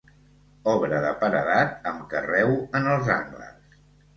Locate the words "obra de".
0.71-1.11